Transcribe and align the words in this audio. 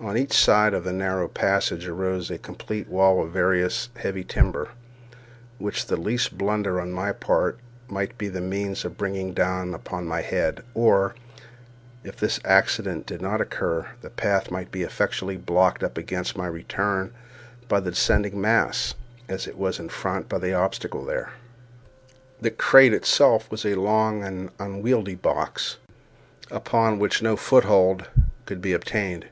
On 0.00 0.16
each 0.16 0.32
side 0.34 0.74
of 0.74 0.84
the 0.84 0.92
narrow 0.92 1.26
passage 1.26 1.88
arose 1.88 2.30
a 2.30 2.38
complete 2.38 2.88
wall 2.88 3.20
of 3.20 3.32
various 3.32 3.88
heavy 3.96 4.24
lumber, 4.36 4.68
which 5.58 5.86
the 5.86 5.96
least 5.96 6.38
blunder 6.38 6.80
on 6.80 6.92
my 6.92 7.10
part 7.10 7.58
might 7.88 8.16
be 8.16 8.28
the 8.28 8.40
means 8.40 8.84
of 8.84 8.96
bringing 8.96 9.34
down 9.34 9.74
upon 9.74 10.06
my 10.06 10.22
head; 10.22 10.62
or, 10.72 11.16
if 12.04 12.14
this 12.16 12.38
accident 12.44 13.06
did 13.06 13.20
not 13.20 13.40
occur, 13.40 13.88
the 14.00 14.08
path 14.08 14.52
might 14.52 14.70
be 14.70 14.82
effectually 14.82 15.36
blocked 15.36 15.82
up 15.82 15.98
against 15.98 16.36
my 16.38 16.46
return 16.46 17.12
by 17.66 17.80
the 17.80 17.90
descending 17.90 18.40
mass, 18.40 18.94
as 19.28 19.48
it 19.48 19.58
was 19.58 19.80
in 19.80 19.88
front 19.88 20.28
by 20.28 20.38
the 20.38 20.54
obstacle 20.54 21.04
there. 21.04 21.30
The 22.40 22.52
crate 22.52 22.94
itself 22.94 23.50
was 23.50 23.66
a 23.66 23.74
long 23.74 24.22
and 24.22 24.50
unwieldy 24.60 25.16
box, 25.16 25.76
upon 26.52 27.00
which 27.00 27.20
no 27.20 27.36
foothold 27.36 28.08
could 28.46 28.60
be 28.62 28.72
obtained. 28.72 29.26